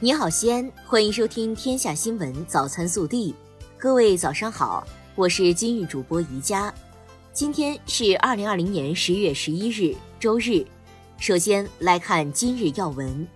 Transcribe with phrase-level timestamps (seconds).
[0.00, 3.32] 你好，西安，欢迎收听《天下新闻早餐速递》。
[3.76, 4.86] 各位早上好，
[5.16, 6.72] 我是今日主播宜佳。
[7.32, 10.64] 今天是二零二零年十月十一日，周日。
[11.18, 13.26] 首先来看今日要闻。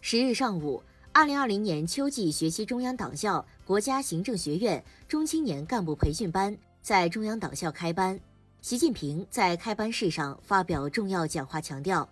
[0.00, 0.82] 十日上午，
[1.12, 8.18] 二零二零年秋季学期中央党校国家行政学院中青年干部培训班在中央党校开班。
[8.62, 12.08] 习近平在开班式上发表重要讲话，强调。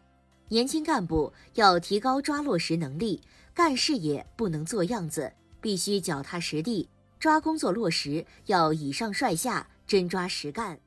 [0.51, 3.21] 年轻干部要提高抓落实能力，
[3.59, 10.79] 干事业不能做样子，必须脚踏实地，抓工作落实要以上率下，真抓实干。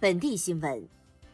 [0.00, 0.88] 本地新闻，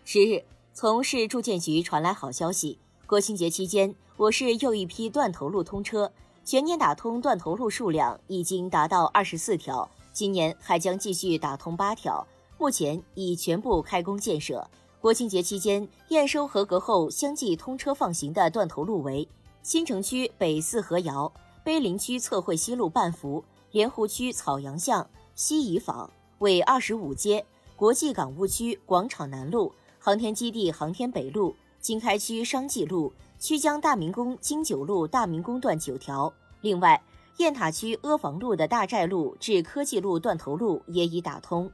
[0.05, 6.12] 十日，从市住建局传来好消息，国庆节期间，我市又一批断头路通车，
[6.45, 12.27] 全年打通断头路数量已经达到二十四条，今年还将继续打通八条，
[12.59, 14.69] 目前已全部开工建设。
[15.01, 19.27] 国庆节期间验收合格后相继通车放行的断头路为：
[19.62, 21.32] 新城区北四合窑、
[21.62, 27.46] 碑林区测绘西路半幅、莲湖区草阳巷、西怡坊、纬二十五街、
[27.77, 36.33] 国际港务区广场南路、航天基地航天北路、经开区商纪路、曲江大明宫经九路大明宫段九条。
[36.60, 37.00] 另外，
[37.36, 41.70] 雁塔区阿房路的大寨路至科技路断头路也已打通。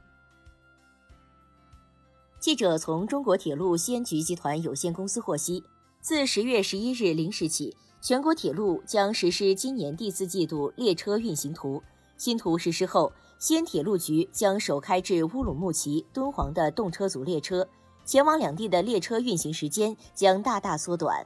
[2.39, 5.63] 记者从中国铁路西安局集团有限公司获悉，
[6.01, 11.83] 自十月十一日零时起，全国铁路将实施今年第四季度列车运行图。
[12.17, 17.67] 新图实施后，西安铁路局将首开至乌鲁木齐、敦煌的动车组列车，
[18.05, 21.25] 前往两地的列车运行时间将大大缩短。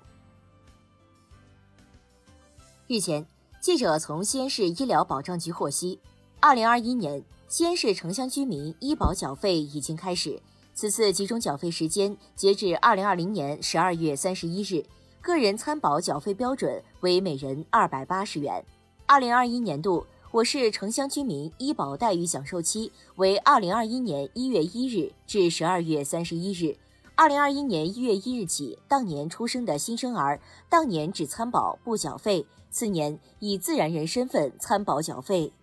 [2.88, 3.26] 日前，
[3.62, 6.00] 记者从西安市医疗保障局获悉，
[6.40, 10.42] 二零二一年西安市城乡居民医保缴费已经开始。
[10.76, 14.84] 此次集中缴费时间截至二零二零年十二月三十一日，
[15.22, 18.64] 个人参保缴费标准为每人二百八十元。
[19.06, 26.76] 二零二一年度，我市城乡居民医保待遇享受期为二零二一年一月一日至十二月三十一日。
[27.16, 35.54] 二零二一年一月一日起，当年出生的新生儿，当年只参保不缴费，次年以自然人身份参保缴费。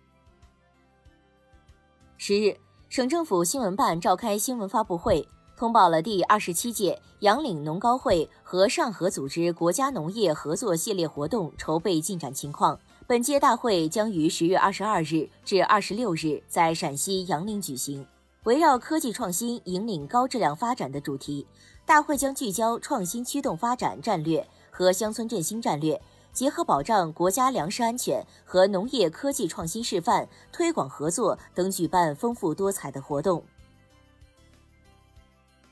[2.17, 2.55] 十日。
[2.91, 5.25] 省政府新闻办召开新闻发布会，
[5.55, 12.77] 通报了第二十七届杨岭农高会和上合组织国家农业合作系列活动筹备进展情况。
[13.07, 18.05] 本届大会将于十月二十二日至二十六日在陕西杨岭举行。
[18.43, 21.47] 围绕科技创新引领高质量发展的主题，
[21.85, 25.97] 大会将聚焦创新驱动发展战略和乡村振兴战略。
[26.33, 33.43] 结合保障国家粮食安全和农业科技创新示范、推广合作等，举办丰富多彩的活动。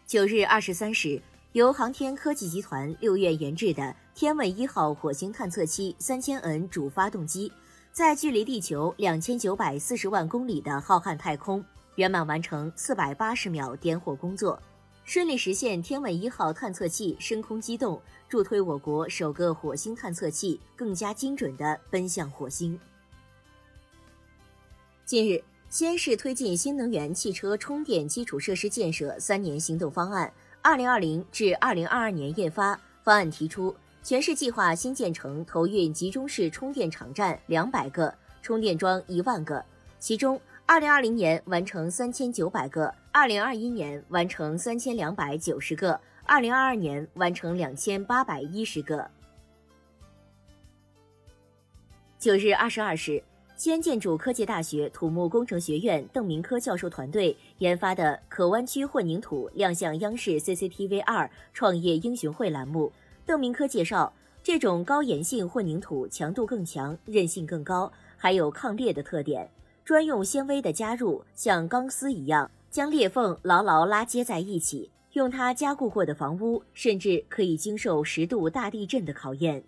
[0.05, 1.21] 九日二十三时，
[1.53, 7.51] 由航天科技集团六院研制的天问一号火星探测器三千 N 主发动机，
[7.91, 11.63] 在距离地球两千九百四十万公里的浩瀚太空，
[11.95, 14.59] 圆满完成四百八十秒点火工作。
[15.09, 22.79] 顺利实现天问一号探测器升空机动，助推我国首个火星探测器更加精准地奔向火星。
[25.05, 30.31] 近日，西安市推进新能源汽车充电基础设施建设三年行动方案
[30.61, 32.79] （二零二零至二零二二年）印发。
[33.01, 39.65] 方案提出，全市计划新建成投运集中式充电场站两百个，充电桩一万个，
[39.99, 40.39] 其中。
[40.71, 49.09] 二零二零年完成三千九百个，二零二一年完成三千两百九十个，二零二二年完成两千八百一十个。
[52.19, 53.23] 九日二十二时，
[53.55, 62.93] 西安建筑科技大学土木工程学院邓明科教授团队研发的可弯曲混凝土亮相央视 CCTV 二创业英雄会栏目。
[63.25, 64.13] 邓明科介绍，
[64.43, 69.49] 这种高岩性混凝土强度更强，韧性更高，还有抗裂的特点。
[69.89, 74.87] 专用纤维的加入，像钢丝一样将裂缝牢牢拉接在一起。
[75.13, 79.63] 用它加固过的房屋，甚至可以经受十度大地震的考验。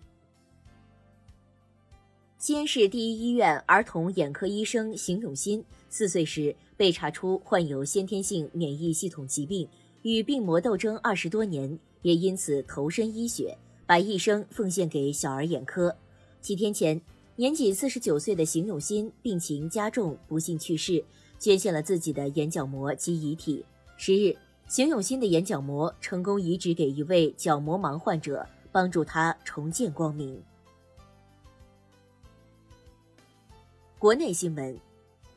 [2.38, 9.68] 西安市第一医院儿童眼科医生邢永新，四岁时被查出患有先天性免疫系统疾病，
[10.02, 15.96] 与病魔斗争二十多年，也因此投身医学，把一生奉献给小儿眼科。
[16.40, 17.02] 几天前。
[17.34, 21.02] 年仅四十九岁的邢永新病情加重，不幸去世，
[21.38, 23.64] 捐献了自己的眼角膜及遗体。
[23.96, 24.36] 十日，
[24.68, 30.38] 邢永新的眼角膜成功移植给一位角膜盲患者，帮助他重见光明。
[33.98, 34.78] 国内新闻，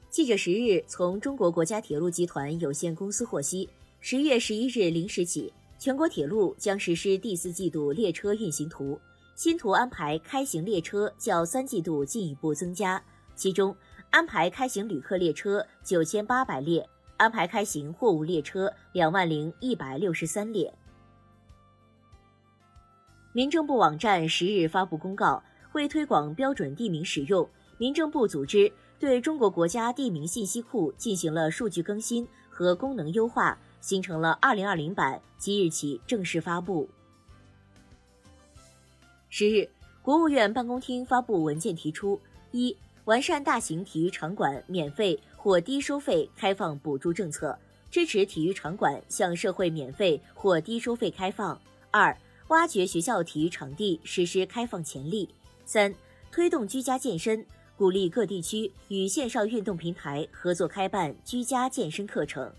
[0.10, 3.70] 记者十日从中国国家铁路集团有限公司获悉，
[4.02, 9.00] 十月十一日零时起，全国铁路将实施第四季度列车运行图。
[9.36, 13.04] 新图安排开行列车较三季度进一步增加，
[13.36, 13.76] 其中
[14.10, 16.88] 安排开行旅客列车九千八百列，
[17.18, 20.74] 安排开行货物列车两万零一百六十三列。
[23.34, 25.44] 民政部网站十日发布公告，
[25.74, 27.48] 为推广标准地名使用，
[27.78, 33.58] 民政部组织对中国国家地名信息库进行了数据更新和功能优化。
[33.82, 36.90] 形成了二零二零版，即日起正式发布。
[39.38, 39.68] 十日，
[40.02, 42.18] 国务院办公厅发布文件提出：
[42.52, 42.74] 一、
[43.04, 47.60] 完善大型体育场馆免费或低收费开放补助政策，
[47.92, 51.54] 支持体育场馆向社会免费或低收费开放；
[51.92, 52.18] 二、
[52.48, 55.28] 挖掘学校体育场地实施开放潜力；
[55.66, 55.94] 三、
[56.32, 57.46] 推动居家健身，
[57.76, 62.50] 鼓励各地区与线上运动平台合作开办居家健身课程。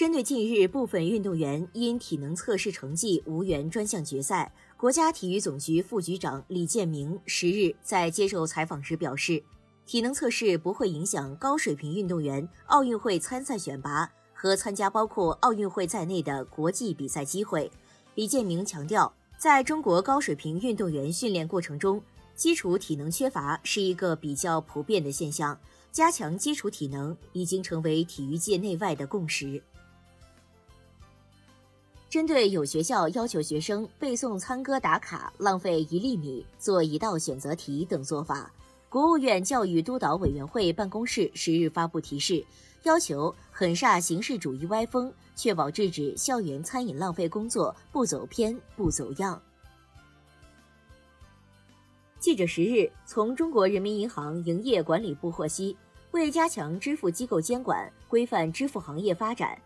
[0.00, 9.42] 针对近日部分运动员因体能测试成绩无缘专项决赛，国家体育总局副局长李建明十日在接受采访时表示，
[9.84, 17.70] 体能测试不会影响高水平运动员奥运会参赛选拔和参加包括奥运会在内的国际比赛机会。
[18.14, 22.02] 李建明强调，在中国高水平运动员训练过程中，
[22.34, 25.60] 基础体能缺乏是一个比较普遍的现象，
[25.92, 29.62] 加强基础体能已经成为体育界内外的共识。
[32.10, 38.50] 针对有学校要求学生背诵餐歌打卡浪费一粒米做一道选择题等做法，
[38.88, 42.44] 国务院教育督导委员会办公室十日发布提示，
[42.82, 49.40] 要求狠刹形式主义歪风，确保制止校园餐饮浪费工作不走偏不走样。
[52.18, 55.76] 记者十日从中国人民银行营业管理部获悉，
[56.10, 59.56] 为加强支付机构监管，规范支付行业发展。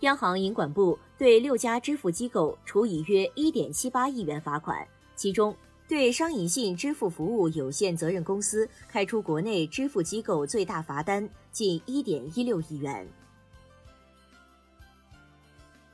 [0.00, 5.54] 央行银管部对六家支付机构处以约一点七八亿元罚款，其中
[5.86, 13.06] 对商银信支付服务有限责任公司开出国内支付机构最大罚单近一点一六亿元。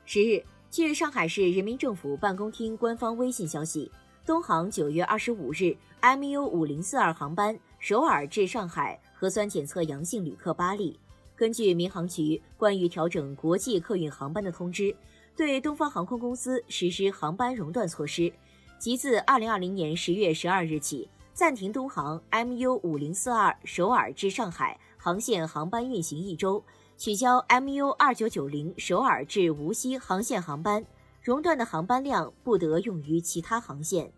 [0.05, 3.91] 十日，据上海市人民政府办公厅官方微信消息，
[4.25, 10.97] 东航九月二十五日 MU 五零四二航班首尔至上海核酸检测阳性旅客八例。
[11.37, 14.93] 根据民航局关于调整国际客运航班的通知，
[15.35, 18.33] 对东方航空公司实施航班熔断措施，
[18.79, 26.63] 即自二零二零年十月十二日起，暂停东航 MU 五零四二首尔至上海航线航班运行一周，
[26.97, 30.83] 取消 MU 二九九零首尔至无锡航线航班，
[31.21, 34.11] 熔断的航班量不得用于其他航线。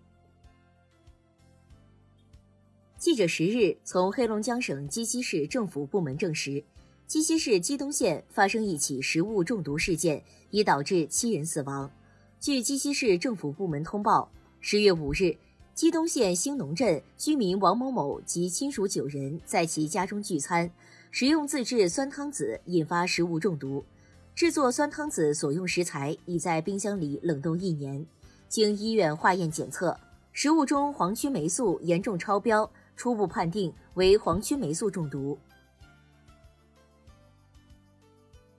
[2.98, 6.64] 记者十日从黑龙江省鸡西市政府部门证实。
[7.10, 11.90] 鸡西市鸡东县发生一起食物中毒事件，已导致七人死亡。
[12.40, 15.36] 据鸡西市政府部门通报，十月五日，
[15.74, 20.70] 鸡东县兴农镇居民王某某及亲属九人在其家中聚餐，
[21.10, 23.84] 食用自制酸汤子，引发食物中毒。
[24.36, 28.06] 制作酸汤子所用食材已在冰箱里冷冻一年，
[28.48, 29.98] 经医院化验检测，
[30.32, 35.36] 食物中黄曲霉素严重超标，初步判定为黄曲霉素中毒。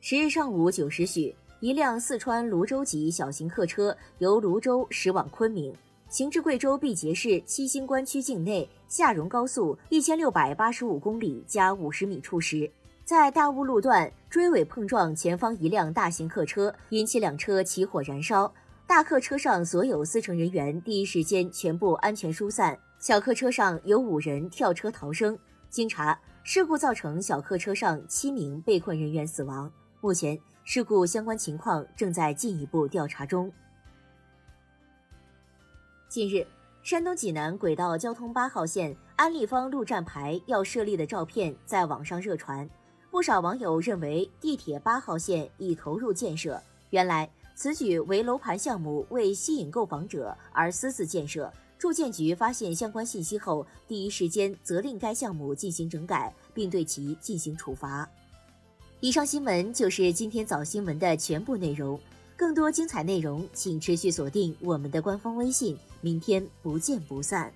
[0.02, 5.74] 十日上午九时许，一辆四川泸州籍小型客车由泸州驶往昆明，
[6.08, 12.68] 行至贵州毕节市七星关区境内下蓉高速一千六百八十五公里加五十米处时，
[13.04, 18.50] 在大雾路段追尾碰撞前方一辆大型客车，引起两车起火燃烧。
[18.86, 25.38] 大客车上所有司乘人员第一时间全部安全疏散，小客车上有五人跳车逃生。
[25.68, 29.70] 经查，事故造成小客车上七名被困人员死亡。
[30.02, 33.52] 目前事故相关情况正在进一步调查中。
[36.08, 36.46] 近日，
[36.82, 42.68] 山东济南轨道交通八号线安立方路站牌要设立的照片在网上热传，
[43.10, 46.62] 不少网友认为地铁八号线已投入建设。
[46.88, 51.52] 原来此举为楼盘项目为吸引购房者而私自建设。
[51.78, 58.08] 住建局发现相关信息后，第一时间责令该项目进行整改，并对其进行处罚。
[59.02, 61.98] 以上新闻就是今天早新闻的全部内容。
[62.36, 65.74] 更多精彩内容，请持续锁定我们的官方微信。
[66.02, 67.50] 明天不见不散。